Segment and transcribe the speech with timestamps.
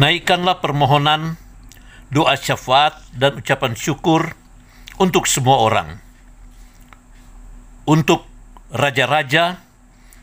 [0.00, 1.36] Naikkanlah permohonan,
[2.08, 4.32] doa syafaat, dan ucapan syukur
[4.96, 6.00] untuk semua orang.
[7.84, 8.24] Untuk
[8.72, 9.60] raja-raja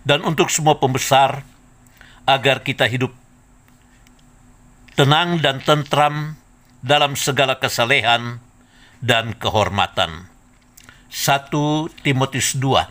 [0.01, 1.45] dan untuk semua pembesar,
[2.25, 3.13] agar kita hidup
[4.97, 6.37] tenang dan tentram
[6.81, 8.41] dalam segala kesalehan
[9.01, 10.29] dan kehormatan.
[11.09, 11.49] 1
[12.05, 12.85] Timotius 2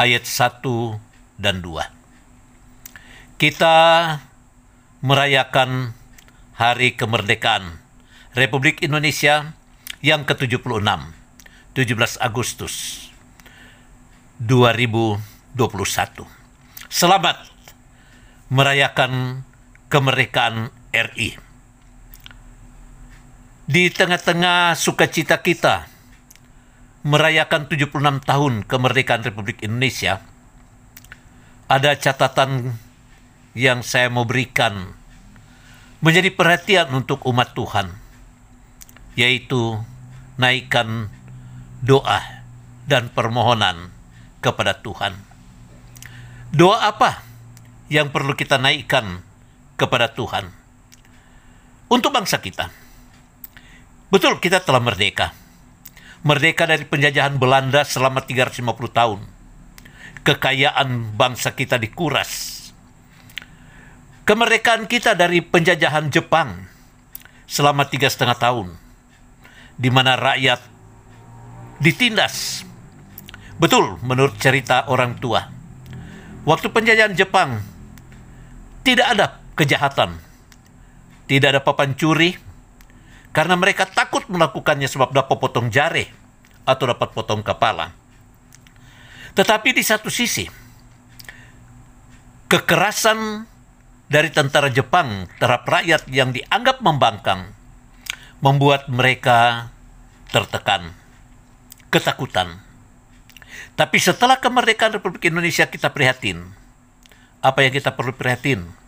[0.00, 3.38] ayat 1 dan 2.
[3.38, 3.76] Kita
[5.00, 5.96] merayakan
[6.60, 7.80] Hari Kemerdekaan
[8.36, 9.56] Republik Indonesia
[10.04, 10.76] yang ke-76,
[11.72, 13.08] 17 Agustus
[14.44, 15.16] 2021.
[16.92, 17.48] Selamat
[18.52, 19.40] merayakan
[19.88, 21.40] kemerdekaan RI.
[23.64, 25.88] Di tengah-tengah sukacita kita
[27.08, 30.20] merayakan 76 tahun kemerdekaan Republik Indonesia,
[31.72, 32.76] ada catatan
[33.56, 34.94] yang saya mau berikan
[36.00, 37.92] menjadi perhatian untuk umat Tuhan,
[39.18, 39.76] yaitu
[40.40, 41.12] naikkan
[41.84, 42.44] doa
[42.88, 43.92] dan permohonan
[44.40, 45.12] kepada Tuhan.
[46.50, 47.22] Doa apa
[47.92, 49.22] yang perlu kita naikkan
[49.78, 50.50] kepada Tuhan?
[51.90, 52.70] Untuk bangsa kita.
[54.10, 55.30] Betul kita telah merdeka.
[56.26, 59.20] Merdeka dari penjajahan Belanda selama 350 tahun.
[60.26, 62.49] Kekayaan bangsa kita dikuras.
[64.30, 66.70] Kemerdekaan kita dari penjajahan Jepang
[67.50, 68.78] selama tiga setengah tahun.
[69.74, 70.62] Di mana rakyat
[71.82, 72.62] ditindas.
[73.58, 75.50] Betul menurut cerita orang tua.
[76.46, 77.58] Waktu penjajahan Jepang
[78.86, 79.26] tidak ada
[79.58, 80.30] kejahatan
[81.30, 82.34] tidak ada papan curi
[83.30, 86.02] karena mereka takut melakukannya sebab dapat potong jari
[86.66, 87.94] atau dapat potong kepala.
[89.38, 90.42] Tetapi di satu sisi,
[92.50, 93.46] kekerasan
[94.10, 97.54] dari tentara Jepang terhadap rakyat yang dianggap membangkang
[98.42, 99.70] membuat mereka
[100.34, 100.92] tertekan,
[101.94, 102.58] ketakutan.
[103.78, 106.42] Tapi setelah kemerdekaan Republik Indonesia kita prihatin.
[107.40, 108.80] Apa yang kita perlu prihatin?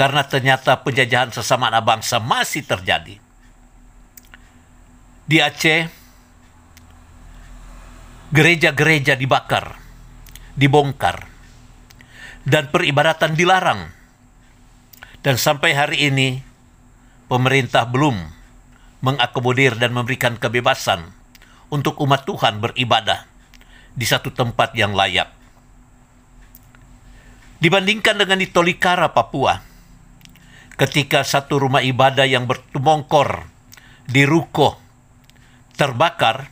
[0.00, 3.20] karena ternyata penjajahan sesama anak bangsa masih terjadi.
[5.28, 5.92] Di Aceh,
[8.32, 9.76] gereja-gereja dibakar,
[10.56, 11.28] dibongkar,
[12.48, 13.92] dan peribadatan dilarang.
[15.20, 16.40] Dan sampai hari ini,
[17.28, 18.16] pemerintah belum
[19.04, 21.12] mengakomodir dan memberikan kebebasan
[21.68, 23.28] untuk umat Tuhan beribadah
[23.92, 25.28] di satu tempat yang layak.
[27.60, 29.60] Dibandingkan dengan di Tolikara, Papua,
[30.80, 33.44] ketika satu rumah ibadah yang bertumongkor
[34.08, 34.80] di ruko
[35.76, 36.48] terbakar,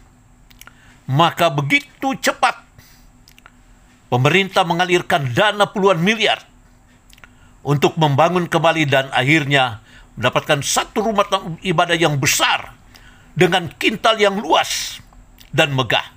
[1.09, 2.61] maka begitu cepat
[4.12, 6.47] pemerintah mengalirkan dana puluhan miliar
[7.69, 9.84] untuk membangun kembali dan akhirnya
[10.17, 11.29] mendapatkan satu rumah
[11.61, 12.73] ibadah yang besar
[13.37, 15.05] dengan kintal yang luas
[15.53, 16.17] dan megah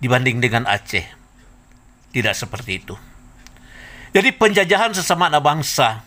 [0.00, 1.04] dibanding dengan Aceh.
[2.16, 2.96] Tidak seperti itu.
[4.16, 6.00] Jadi penjajahan sesama anak bangsa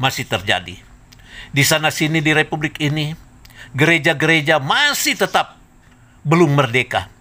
[0.00, 0.80] masih terjadi.
[1.52, 3.12] Di sana sini di republik ini,
[3.76, 5.60] gereja-gereja masih tetap
[6.24, 7.12] belum merdeka.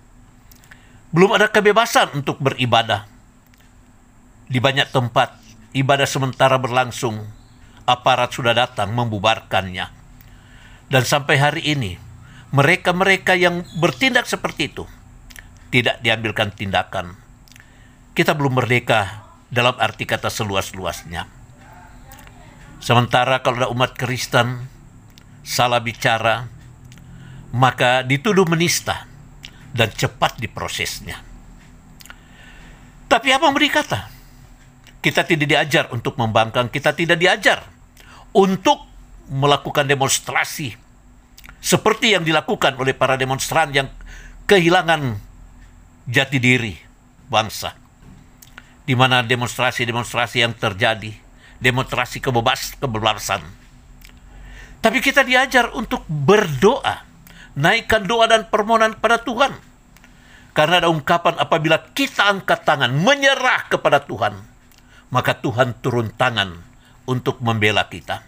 [1.12, 3.04] Belum ada kebebasan untuk beribadah.
[4.48, 5.36] Di banyak tempat,
[5.74, 7.26] ibadah sementara berlangsung,
[7.86, 9.90] aparat sudah datang membubarkannya.
[10.90, 12.02] Dan sampai hari ini,
[12.50, 14.86] mereka-mereka yang bertindak seperti itu
[15.70, 17.14] tidak diambilkan tindakan.
[18.18, 21.30] Kita belum merdeka dalam arti kata seluas-luasnya.
[22.82, 24.66] Sementara kalau ada umat Kristen
[25.46, 26.50] salah bicara,
[27.54, 29.06] maka dituduh menista
[29.74, 31.22] dan cepat diprosesnya.
[33.10, 34.19] Tapi apa yang kata?
[35.00, 37.64] Kita tidak diajar untuk membangkang, kita tidak diajar
[38.36, 38.84] untuk
[39.32, 40.76] melakukan demonstrasi
[41.60, 43.88] seperti yang dilakukan oleh para demonstran yang
[44.48, 45.16] kehilangan
[46.08, 46.76] jati diri
[47.32, 47.76] bangsa.
[48.84, 51.30] Di mana demonstrasi-demonstrasi yang terjadi
[51.60, 53.44] demonstrasi kebebas kebebasan.
[54.80, 57.04] Tapi kita diajar untuk berdoa,
[57.60, 59.52] naikkan doa dan permohonan pada Tuhan.
[60.56, 64.40] Karena ada ungkapan apabila kita angkat tangan menyerah kepada Tuhan,
[65.10, 66.62] maka Tuhan turun tangan
[67.10, 68.22] untuk membela kita.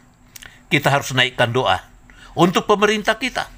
[0.68, 1.82] Kita harus naikkan doa
[2.34, 3.50] untuk pemerintah kita.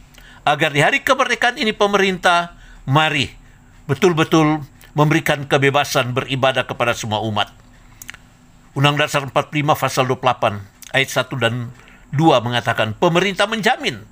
[0.44, 3.31] Agar di hari kemerdekaan ini pemerintah mari
[3.88, 4.60] betul-betul
[4.92, 7.48] memberikan kebebasan beribadah kepada semua umat.
[8.75, 11.72] Undang Dasar 45 pasal 28 ayat 1 dan
[12.12, 14.04] 2 mengatakan pemerintah menjamin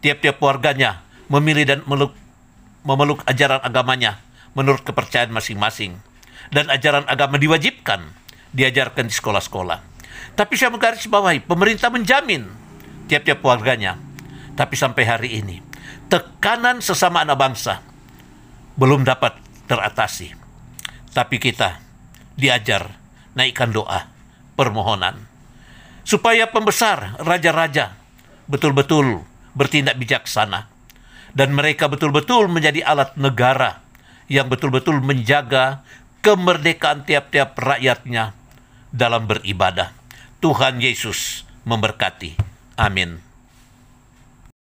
[0.00, 2.16] tiap-tiap warganya memilih dan meluk,
[2.86, 4.22] memeluk ajaran agamanya
[4.56, 6.00] menurut kepercayaan masing-masing.
[6.52, 8.23] Dan ajaran agama diwajibkan
[8.54, 9.78] diajarkan di sekolah-sekolah
[10.38, 12.46] Tapi saya menggarisbawahi, pemerintah menjamin
[13.06, 13.98] tiap-tiap warganya.
[14.54, 15.62] Tapi sampai hari ini,
[16.10, 17.82] tekanan sesama anak bangsa
[18.74, 19.38] belum dapat
[19.70, 20.34] teratasi.
[21.14, 21.78] Tapi kita
[22.34, 22.98] diajar
[23.38, 24.10] naikkan doa,
[24.58, 25.26] permohonan.
[26.02, 27.94] Supaya pembesar, raja-raja,
[28.50, 29.22] betul-betul
[29.54, 30.70] bertindak bijaksana.
[31.34, 33.82] Dan mereka betul-betul menjadi alat negara
[34.30, 35.82] yang betul-betul menjaga
[36.22, 38.43] kemerdekaan tiap-tiap rakyatnya
[38.94, 39.90] dalam beribadah.
[40.38, 42.38] Tuhan Yesus memberkati.
[42.78, 43.33] Amin.